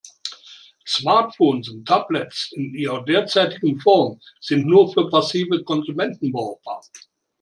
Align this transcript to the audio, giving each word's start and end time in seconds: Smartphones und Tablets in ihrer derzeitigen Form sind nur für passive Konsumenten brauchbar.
Smartphones 0.87 1.69
und 1.69 1.87
Tablets 1.87 2.51
in 2.53 2.73
ihrer 2.73 3.05
derzeitigen 3.05 3.79
Form 3.81 4.19
sind 4.39 4.65
nur 4.65 4.91
für 4.91 5.11
passive 5.11 5.63
Konsumenten 5.63 6.31
brauchbar. 6.31 6.81